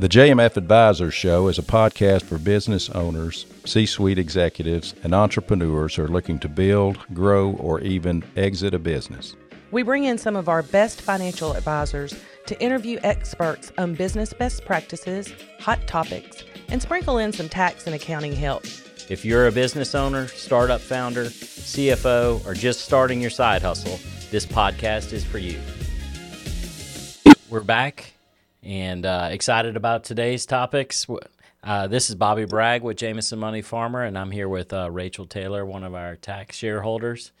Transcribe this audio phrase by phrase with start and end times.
[0.00, 5.94] The JMF Advisors Show is a podcast for business owners, C suite executives, and entrepreneurs
[5.94, 9.36] who are looking to build, grow, or even exit a business.
[9.72, 12.14] We bring in some of our best financial advisors
[12.46, 17.94] to interview experts on business best practices, hot topics, and sprinkle in some tax and
[17.94, 18.64] accounting help.
[19.10, 24.46] If you're a business owner, startup founder, CFO, or just starting your side hustle, this
[24.46, 25.60] podcast is for you.
[27.50, 28.14] We're back
[28.62, 31.06] and uh, excited about today's topics.
[31.62, 35.26] Uh, this is Bobby Bragg with Jamison Money Farmer, and I'm here with uh, Rachel
[35.26, 37.32] Taylor, one of our tax shareholders.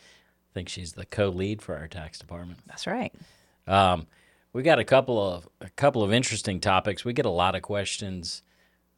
[0.50, 2.58] I think she's the co-lead for our tax department.
[2.66, 3.14] That's right.
[3.66, 4.06] Um,
[4.52, 7.04] we got a couple of a couple of interesting topics.
[7.04, 8.42] We get a lot of questions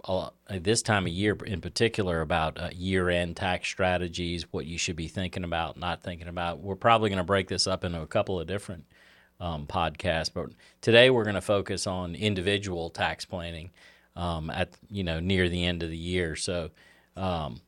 [0.04, 4.96] uh, this time of year, in particular, about uh, year-end tax strategies, what you should
[4.96, 6.60] be thinking about, not thinking about.
[6.60, 8.84] We're probably going to break this up into a couple of different
[9.42, 13.70] um, podcasts, but today we're going to focus on individual tax planning
[14.14, 16.36] um, at you know near the end of the year.
[16.36, 16.70] So,
[17.16, 17.60] um,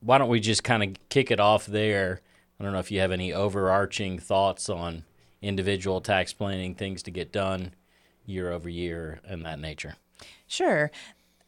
[0.00, 2.22] why don't we just kind of kick it off there?
[2.58, 5.04] I don't know if you have any overarching thoughts on
[5.42, 7.74] individual tax planning, things to get done
[8.24, 9.96] year over year, and that nature.
[10.46, 10.90] Sure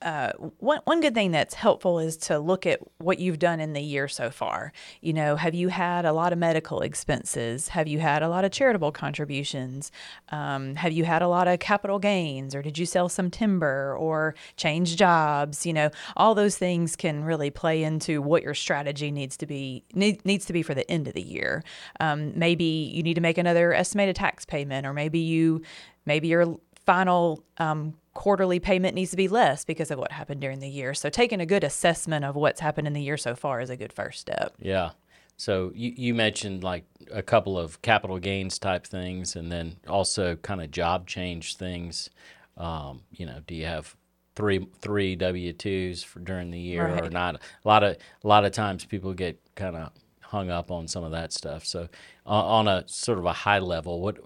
[0.02, 3.72] uh, one, one good thing that's helpful is to look at what you've done in
[3.72, 4.72] the year so far.
[5.00, 7.68] You know, have you had a lot of medical expenses?
[7.68, 9.90] Have you had a lot of charitable contributions?
[10.28, 12.54] Um, have you had a lot of capital gains?
[12.54, 15.64] Or did you sell some timber or change jobs?
[15.64, 19.82] You know, all those things can really play into what your strategy needs to be
[19.94, 21.64] need, needs to be for the end of the year.
[22.00, 25.62] Um, maybe you need to make another estimated tax payment, or maybe you
[26.04, 30.58] maybe your final um, quarterly payment needs to be less because of what happened during
[30.58, 30.94] the year.
[30.94, 33.76] So taking a good assessment of what's happened in the year so far is a
[33.76, 34.54] good first step.
[34.58, 34.90] Yeah.
[35.36, 40.34] So you, you mentioned like a couple of capital gains type things and then also
[40.36, 42.08] kind of job change things.
[42.56, 43.94] Um, you know, do you have
[44.34, 47.04] three three W twos for during the year right.
[47.04, 47.34] or not?
[47.36, 49.90] A lot of a lot of times people get kind of
[50.22, 51.66] hung up on some of that stuff.
[51.66, 51.88] So
[52.26, 54.16] uh, on a sort of a high level, what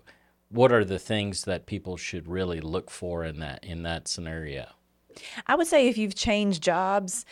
[0.51, 4.67] what are the things that people should really look for in that in that scenario?
[5.47, 7.25] I would say if you've changed jobs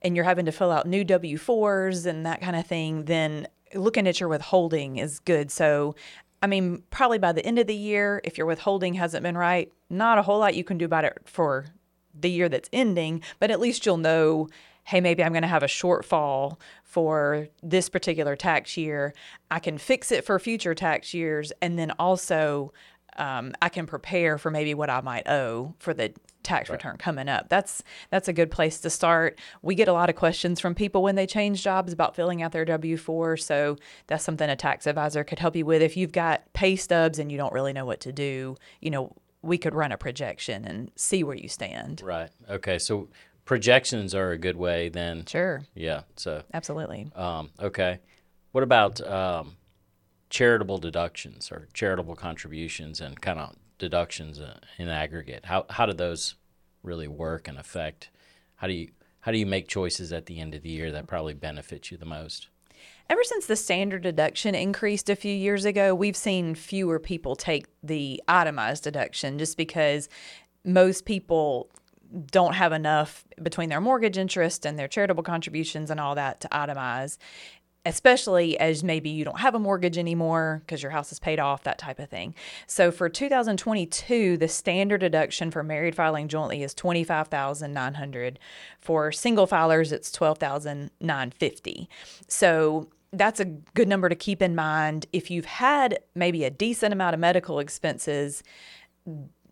[0.00, 4.06] and you're having to fill out new W4s and that kind of thing, then looking
[4.06, 5.50] at your withholding is good.
[5.50, 5.94] So,
[6.42, 9.72] I mean, probably by the end of the year, if your withholding hasn't been right,
[9.88, 11.66] not a whole lot you can do about it for
[12.14, 14.48] the year that's ending, but at least you'll know
[14.84, 19.14] hey, maybe I'm going to have a shortfall for this particular tax year.
[19.50, 21.52] I can fix it for future tax years.
[21.62, 22.72] And then also,
[23.16, 26.76] um, I can prepare for maybe what I might owe for the tax right.
[26.76, 27.48] return coming up.
[27.48, 29.38] That's that's a good place to start.
[29.60, 32.52] We get a lot of questions from people when they change jobs about filling out
[32.52, 33.76] their W four, so
[34.06, 35.82] that's something a tax advisor could help you with.
[35.82, 39.14] If you've got pay stubs and you don't really know what to do, you know,
[39.42, 42.00] we could run a projection and see where you stand.
[42.02, 42.30] Right.
[42.48, 42.78] Okay.
[42.78, 43.08] So
[43.52, 45.26] projections are a good way then.
[45.26, 45.62] Sure.
[45.74, 46.04] Yeah.
[46.16, 47.10] So absolutely.
[47.14, 48.00] Um, okay.
[48.52, 49.58] What about um,
[50.30, 55.44] charitable deductions or charitable contributions and kind of deductions uh, in aggregate?
[55.44, 56.36] How how do those
[56.82, 58.08] really work and affect?
[58.54, 58.88] How do you
[59.20, 61.98] how do you make choices at the end of the year that probably benefit you
[61.98, 62.48] the most?
[63.10, 67.66] Ever since the standard deduction increased a few years ago, we've seen fewer people take
[67.82, 70.08] the itemized deduction just because
[70.64, 71.68] most people
[72.26, 76.48] don't have enough between their mortgage interest and their charitable contributions and all that to
[76.48, 77.18] itemize
[77.84, 81.64] especially as maybe you don't have a mortgage anymore because your house is paid off,
[81.64, 82.34] that type of thing.
[82.66, 88.38] So for 2022, the standard deduction for married filing jointly is 25,900.
[88.78, 91.88] For single filers, it's 12,950.
[92.28, 96.92] So that's a good number to keep in mind if you've had maybe a decent
[96.92, 98.42] amount of medical expenses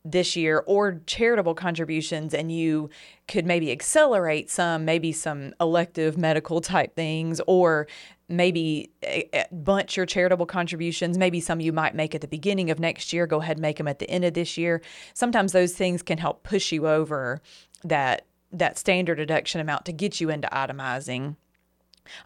[0.04, 2.88] this year or charitable contributions and you
[3.28, 7.86] could maybe accelerate some maybe some elective medical type things or
[8.28, 12.70] maybe eh, eh, bunch your charitable contributions maybe some you might make at the beginning
[12.70, 14.80] of next year go ahead and make them at the end of this year.
[15.12, 17.42] Sometimes those things can help push you over
[17.84, 21.36] that that standard deduction amount to get you into itemizing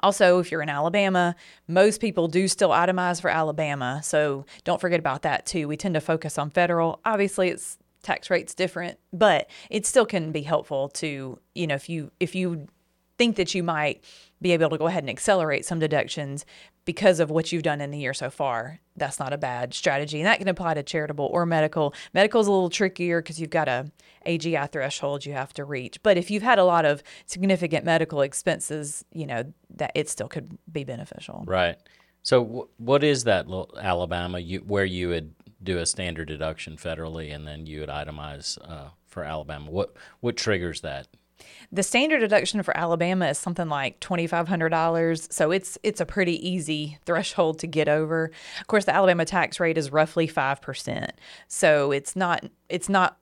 [0.01, 1.35] also, if you're in Alabama,
[1.69, 4.01] most people do still itemize for Alabama.
[4.03, 5.69] So don't forget about that too.
[5.69, 7.01] We tend to focus on federal.
[7.05, 11.89] Obviously, it's tax rates different, but it still can be helpful to, you know, if
[11.89, 12.69] you if you
[13.19, 14.03] think that you might
[14.41, 16.45] be able to go ahead and accelerate some deductions
[16.85, 18.81] because of what you've done in the year so far.
[18.97, 20.19] That's not a bad strategy.
[20.19, 21.95] And that can apply to charitable or medical.
[22.13, 23.91] Medical is a little trickier because you've got a
[24.27, 26.03] AGI threshold you have to reach.
[26.03, 30.29] But if you've had a lot of significant medical expenses, you know, that it still
[30.29, 31.45] could be beneficial.
[31.47, 31.77] Right.
[32.23, 33.47] So w- what is that
[33.81, 38.59] Alabama you, where you would do a standard deduction federally, and then you would itemize
[38.69, 39.71] uh, for Alabama.
[39.71, 41.09] What what triggers that?
[41.73, 46.01] The standard deduction for Alabama is something like twenty five hundred dollars, so it's it's
[46.01, 48.31] a pretty easy threshold to get over.
[48.61, 51.13] Of course, the Alabama tax rate is roughly five percent,
[51.49, 53.19] so it's not it's not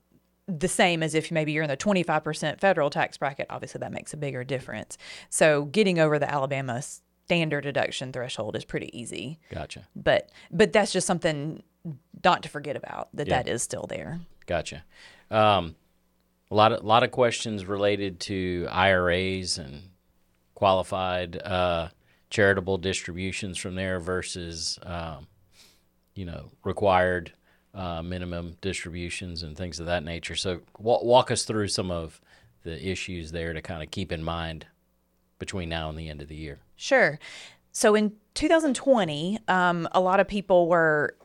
[0.47, 3.47] the same as if maybe you're in the 25% federal tax bracket.
[3.49, 4.97] Obviously, that makes a bigger difference.
[5.29, 6.81] So, getting over the Alabama
[7.25, 9.39] standard deduction threshold is pretty easy.
[9.49, 9.87] Gotcha.
[9.95, 11.63] But but that's just something
[12.25, 13.41] not to forget about that Yeah.
[13.41, 14.19] that is still there.
[14.45, 14.83] Gotcha.
[15.31, 15.75] Um,
[16.53, 19.89] a lot of lot of questions related to IRAs and
[20.53, 21.89] qualified uh,
[22.29, 25.25] charitable distributions from there versus um,
[26.13, 27.33] you know required
[27.73, 30.35] uh, minimum distributions and things of that nature.
[30.35, 32.21] So wa- walk us through some of
[32.61, 34.67] the issues there to kind of keep in mind
[35.39, 36.59] between now and the end of the year.
[36.75, 37.19] Sure.
[37.71, 41.15] So in 2020, um, a lot of people were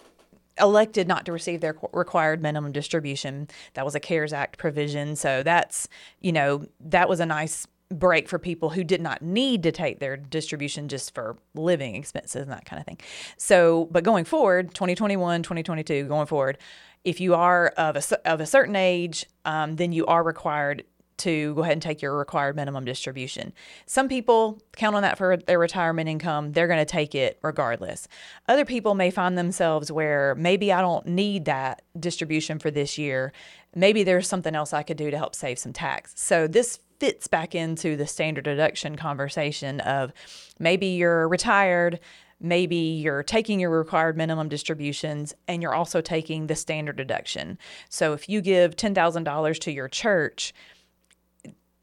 [0.61, 3.49] elected not to receive their required minimum distribution.
[3.75, 5.17] That was a CARES Act provision.
[5.17, 5.89] So that's,
[6.21, 9.99] you know, that was a nice break for people who did not need to take
[9.99, 12.99] their distribution just for living expenses and that kind of thing.
[13.39, 16.59] So, but going forward, 2021, 2022, going forward,
[17.05, 20.85] if you are of a, of a certain age, um, then you are required
[21.19, 23.53] to go ahead and take your required minimum distribution.
[23.87, 26.53] Some people count on that for their retirement income.
[26.53, 28.09] They're going to take it regardless.
[28.49, 33.33] Other people may find themselves where maybe I don't need that distribution for this year.
[33.75, 36.13] Maybe there's something else I could do to help save some tax.
[36.17, 40.13] So this fits back into the standard deduction conversation of
[40.59, 42.01] maybe you're retired,
[42.41, 47.59] maybe you're taking your required minimum distributions and you're also taking the standard deduction.
[47.89, 50.53] So if you give $10,000 to your church,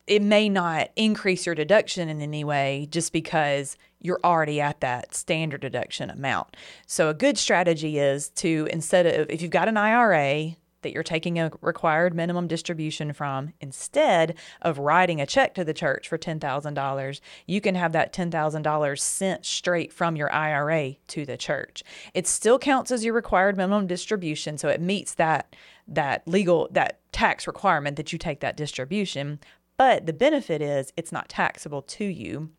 [0.07, 5.15] it may not increase your deduction in any way just because you're already at that
[5.15, 6.55] standard deduction amount.
[6.85, 10.55] So a good strategy is to instead of if you've got an IRA
[10.85, 15.73] that you're taking a required minimum distribution from, instead of writing a check to the
[15.73, 21.37] church for $10,000, you can have that $10,000 sent straight from your IRA to the
[21.37, 21.81] church.
[22.13, 25.55] It still counts as your required minimum distribution, so it meets that
[25.87, 29.39] that legal that tax requirement that you take that distribution,
[29.77, 32.49] but the benefit is it's not taxable to you.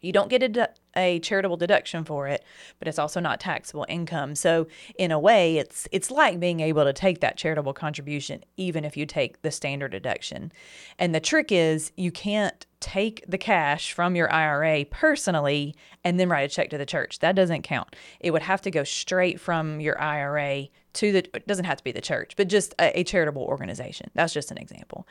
[0.00, 2.44] You don't get a, de- a charitable deduction for it,
[2.78, 4.36] but it's also not taxable income.
[4.36, 8.84] So in a way, it's it's like being able to take that charitable contribution even
[8.84, 10.52] if you take the standard deduction.
[10.98, 15.74] And the trick is you can't take the cash from your IRA personally
[16.04, 17.18] and then write a check to the church.
[17.18, 17.96] That doesn't count.
[18.20, 21.84] It would have to go straight from your IRA to the it doesn't have to
[21.84, 24.10] be the church, but just a, a charitable organization.
[24.14, 25.08] That's just an example.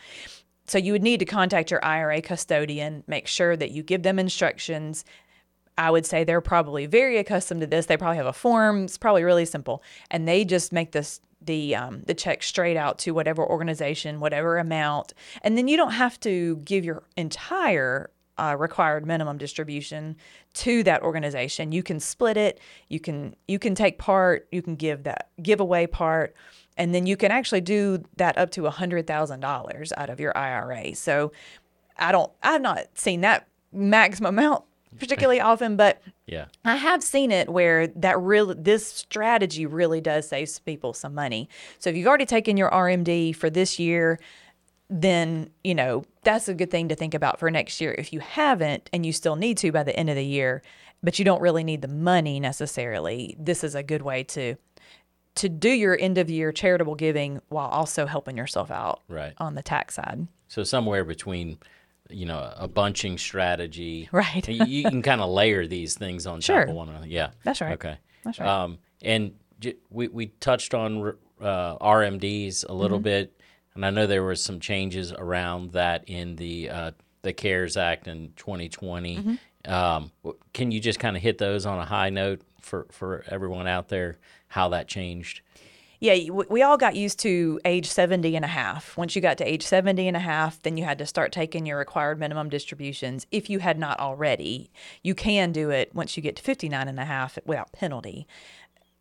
[0.67, 4.19] So you would need to contact your IRA custodian, make sure that you give them
[4.19, 5.05] instructions.
[5.77, 7.85] I would say they're probably very accustomed to this.
[7.85, 8.85] They probably have a form.
[8.85, 12.97] It's probably really simple, and they just make this the um, the check straight out
[12.99, 18.55] to whatever organization, whatever amount, and then you don't have to give your entire uh,
[18.57, 20.15] required minimum distribution
[20.53, 21.71] to that organization.
[21.71, 22.59] You can split it.
[22.89, 24.47] You can you can take part.
[24.51, 26.35] You can give that giveaway part,
[26.77, 30.19] and then you can actually do that up to a hundred thousand dollars out of
[30.19, 30.95] your IRA.
[30.95, 31.31] So,
[31.97, 32.31] I don't.
[32.43, 34.63] I've not seen that maximum amount
[34.99, 36.45] particularly often, but Yeah.
[36.65, 41.49] I have seen it where that really this strategy really does save people some money.
[41.79, 44.19] So if you've already taken your RMD for this year,
[44.89, 47.93] then you know that's a good thing to think about for next year.
[47.97, 50.61] If you haven't and you still need to by the end of the year,
[51.03, 54.55] but you don't really need the money necessarily, this is a good way to
[55.37, 59.33] to do your end of year charitable giving while also helping yourself out Right.
[59.37, 60.27] on the tax side.
[60.47, 61.57] So somewhere between,
[62.09, 64.09] you know, a bunching strategy.
[64.11, 64.47] Right.
[64.47, 66.61] you, you can kind of layer these things on Sure.
[66.61, 67.07] top of one another.
[67.07, 67.29] Yeah.
[67.43, 67.73] That's right.
[67.73, 67.97] Okay.
[68.23, 68.47] That's right.
[68.49, 72.73] Um, and j- we we touched on uh, RMDs a Mm-hmm.
[72.75, 73.39] little bit,
[73.75, 76.91] and I know there were some changes around that in the uh,
[77.21, 79.17] the CARES Act in 2020.
[79.17, 79.71] Mm-hmm.
[79.71, 80.11] Um,
[80.53, 83.89] can you just kind of hit those on a high note for for everyone out
[83.89, 84.17] there?
[84.49, 85.41] How that changed?
[85.99, 88.95] Yeah, we all got used to age 70 and a half.
[88.97, 91.65] Once you got to age 70 and a half, then you had to start taking
[91.65, 94.69] your required minimum distributions if you had not already.
[95.01, 98.27] You can do it once you get to 59 and a half without penalty.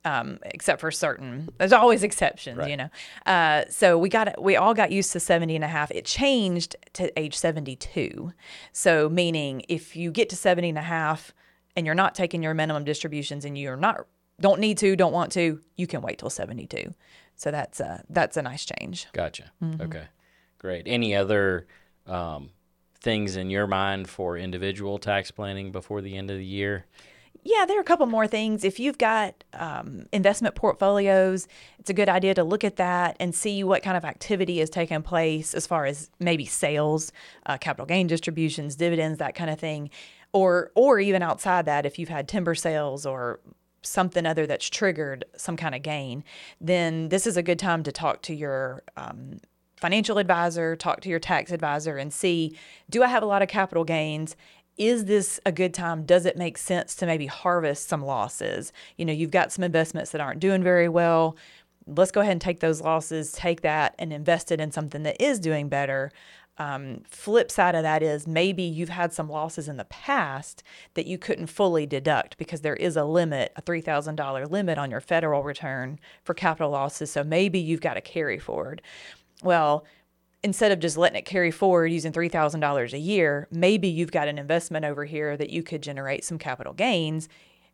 [0.07, 2.89] Um, except for certain, there's always exceptions, you know.
[3.27, 5.91] Uh, so we got we all got used to 70 and a half.
[5.91, 8.33] It changed to age 72.
[8.73, 11.35] So meaning if you get to 70 and a half
[11.75, 14.07] and you're not taking your minimum distributions and you're not
[14.41, 16.95] don't need to, don't want to, you can wait till 72.
[17.37, 19.07] So that's a that's a nice change.
[19.13, 19.53] Gotcha.
[19.63, 19.83] Mm-hmm.
[19.83, 20.05] Okay,
[20.59, 20.85] great.
[20.87, 21.67] Any other
[22.07, 22.51] um,
[23.01, 26.87] things in your mind for individual tax planning before the end of the year?
[27.45, 28.65] Yeah, there are a couple more things.
[28.65, 31.47] If you've got um, investment portfolios,
[31.79, 34.69] it's a good idea to look at that and see what kind of activity is
[34.69, 37.13] taking place as far as maybe sales,
[37.45, 39.91] uh, capital gain distributions, dividends, that kind of thing,
[40.33, 43.39] or or even outside that, if you've had timber sales or
[43.87, 46.25] something other that's triggered some kind of gain,
[46.61, 49.39] then this is a good time to talk to your um,
[49.77, 52.57] financial advisor, talk to your tax advisor, and see
[52.91, 54.37] do I have a lot of capital gains?
[54.77, 56.05] is this a good time?
[56.05, 58.73] Does it make sense to maybe harvest some losses?
[58.97, 61.37] You know, you've got some investments that aren't doing very well.
[61.87, 65.23] Let's go ahead and take those losses, take that and invest it in something that
[65.23, 66.11] is doing better.
[66.59, 70.63] Um, flip side of that is maybe you've had some losses in the past
[70.95, 75.01] that you couldn't fully deduct because there is a limit, a $3,000 limit on your
[75.01, 77.11] federal return for capital losses.
[77.11, 78.81] So maybe you've got to carry forward.
[79.43, 79.85] Well,
[80.43, 84.39] instead of just letting it carry forward using $3,000 a year, maybe you've got an
[84.39, 87.29] investment over here that you could generate some capital gains,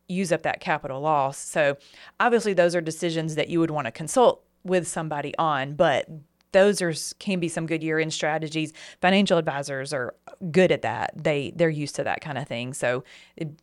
[0.09, 1.39] use up that capital loss.
[1.39, 1.77] So,
[2.19, 6.09] obviously, those are decisions that you would want to consult with somebody on, but
[6.53, 8.73] those are can be some good year end strategies.
[9.01, 10.15] Financial advisors are
[10.51, 11.13] good at that.
[11.17, 12.73] They they're used to that kind of thing.
[12.75, 13.05] So,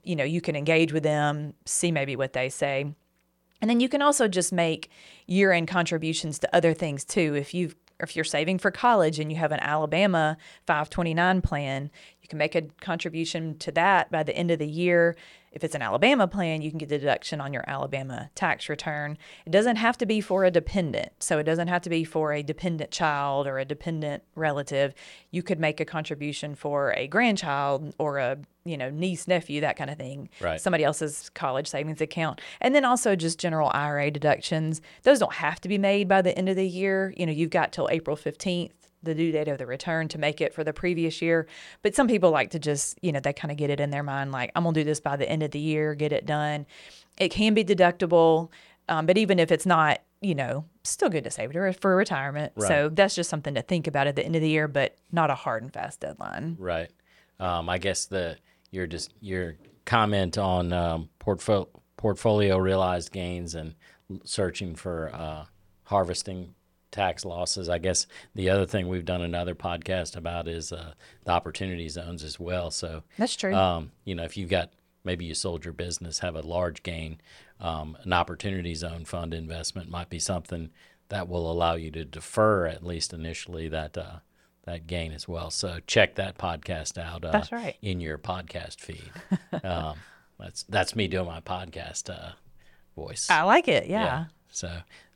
[0.03, 2.93] you know, you can engage with them, see maybe what they say.
[3.61, 4.89] And then you can also just make
[5.27, 7.35] year end contributions to other things too.
[7.35, 11.91] If you've if you're saving for college and you have an Alabama 529 plan,
[12.29, 15.15] can make a contribution to that by the end of the year.
[15.51, 19.17] If it's an Alabama plan, you can get the deduction on your Alabama tax return.
[19.47, 21.11] It doesn't have to be for a dependent.
[21.19, 24.93] So it doesn't have to be for a dependent child or a dependent relative.
[25.31, 29.77] You could make a contribution for a grandchild or a you know niece nephew that
[29.77, 30.59] kind of thing right.
[30.59, 35.61] somebody else's college savings account and then also just general ira deductions those don't have
[35.61, 38.17] to be made by the end of the year you know you've got till april
[38.17, 41.47] 15th the due date of the return to make it for the previous year.
[41.81, 44.03] But some people like to just, you know, they kind of get it in their
[44.03, 46.25] mind like, I'm going to do this by the end of the year, get it
[46.25, 46.65] done.
[47.17, 48.49] It can be deductible,
[48.87, 52.53] um, but even if it's not, you know, still good to save it for retirement.
[52.55, 52.67] Right.
[52.67, 55.29] So that's just something to think about at the end of the year, but not
[55.29, 56.57] a hard and fast deadline.
[56.59, 56.89] Right.
[57.39, 58.37] Um, I guess the
[58.71, 63.75] your just your comment on um, portfolio portfolio realized gains and
[64.23, 65.45] searching for uh,
[65.83, 66.53] harvesting
[66.91, 67.69] tax losses.
[67.69, 70.93] I guess the other thing we've done another podcast about is uh,
[71.23, 72.71] the opportunity zones as well.
[72.71, 73.53] So that's true.
[73.53, 74.71] Um, you know, if you've got
[75.03, 77.19] maybe you sold your business, have a large gain,
[77.59, 80.69] um, an opportunity zone fund investment might be something
[81.09, 84.19] that will allow you to defer at least initially that uh,
[84.65, 85.49] that gain as well.
[85.49, 87.25] So check that podcast out.
[87.25, 87.75] Uh, that's right.
[87.81, 89.11] In your podcast feed.
[89.63, 89.97] um,
[90.39, 92.33] that's that's me doing my podcast uh,
[92.95, 93.29] voice.
[93.29, 93.87] I like it.
[93.87, 94.03] Yeah.
[94.03, 94.25] yeah.
[94.51, 94.67] So,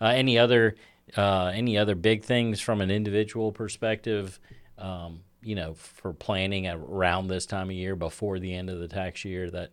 [0.02, 0.76] uh, any other
[1.18, 4.40] uh, any other big things from an individual perspective,
[4.78, 8.88] um, you know, for planning around this time of year before the end of the
[8.88, 9.72] tax year that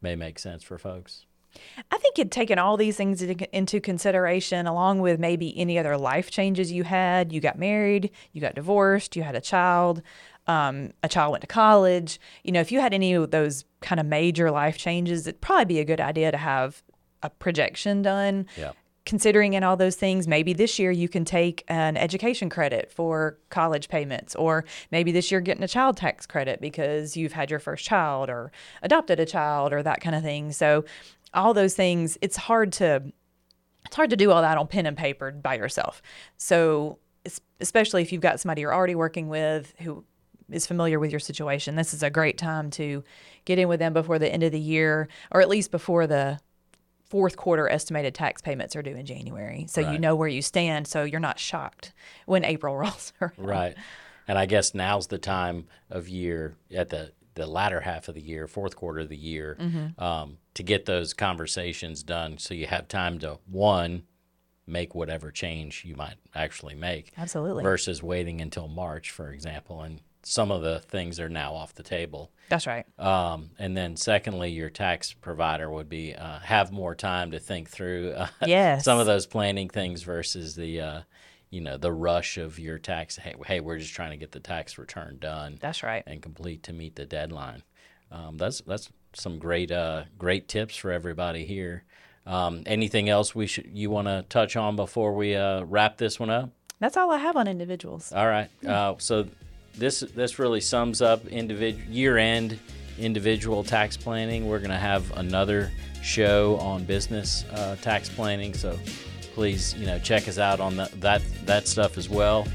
[0.00, 1.26] may make sense for folks?
[1.90, 6.30] I think you'd taken all these things into consideration, along with maybe any other life
[6.30, 7.32] changes you had.
[7.32, 10.00] You got married, you got divorced, you had a child,
[10.46, 12.18] um, a child went to college.
[12.42, 15.66] You know, if you had any of those kind of major life changes, it'd probably
[15.66, 16.82] be a good idea to have
[17.22, 18.46] a projection done.
[18.56, 18.72] Yeah
[19.04, 23.38] considering in all those things, maybe this year you can take an education credit for
[23.50, 27.58] college payments, or maybe this year getting a child tax credit because you've had your
[27.58, 30.52] first child or adopted a child or that kind of thing.
[30.52, 30.84] So,
[31.34, 33.02] all those things, it's hard to
[33.86, 36.02] it's hard to do all that on pen and paper by yourself.
[36.36, 36.98] So,
[37.60, 40.04] especially if you've got somebody you're already working with who
[40.50, 43.02] is familiar with your situation, this is a great time to
[43.44, 46.38] get in with them before the end of the year, or at least before the
[47.12, 49.66] fourth quarter estimated tax payments are due in January.
[49.68, 49.92] So right.
[49.92, 50.88] you know where you stand.
[50.88, 51.92] So you're not shocked
[52.24, 53.34] when April rolls around.
[53.36, 53.74] Right.
[54.26, 58.22] And I guess now's the time of year at the the latter half of the
[58.22, 60.02] year, fourth quarter of the year, mm-hmm.
[60.02, 64.04] um, to get those conversations done, so you have time to one
[64.66, 67.12] make whatever change you might actually make.
[67.18, 67.62] Absolutely.
[67.62, 71.82] Versus waiting until March, for example, and some of the things are now off the
[71.82, 72.30] table.
[72.48, 72.86] That's right.
[72.98, 77.70] Um, and then, secondly, your tax provider would be uh, have more time to think
[77.70, 78.84] through uh, yes.
[78.84, 81.00] some of those planning things versus the uh,
[81.50, 83.16] you know the rush of your tax.
[83.16, 85.58] Hey, hey, we're just trying to get the tax return done.
[85.60, 86.02] That's right.
[86.06, 87.62] And complete to meet the deadline.
[88.10, 91.84] Um, that's that's some great uh, great tips for everybody here.
[92.26, 96.20] Um, anything else we should you want to touch on before we uh, wrap this
[96.20, 96.50] one up?
[96.78, 98.12] That's all I have on individuals.
[98.12, 98.48] All right.
[98.66, 99.26] Uh, so
[99.74, 102.58] this this really sums up individual year end
[102.98, 104.46] individual tax planning.
[104.46, 105.70] We're going to have another
[106.02, 108.78] show on business uh, tax planning, so
[109.34, 112.46] please you know check us out on the, that that stuff as well.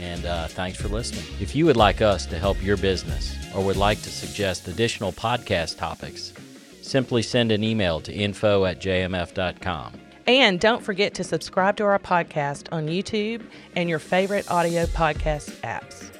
[0.00, 1.24] And uh, thanks for listening.
[1.40, 5.12] If you would like us to help your business or would like to suggest additional
[5.12, 6.34] podcast topics,
[6.82, 9.94] simply send an email to info at jmf.com.
[10.26, 15.50] And don't forget to subscribe to our podcast on YouTube and your favorite audio podcast
[15.60, 16.15] apps.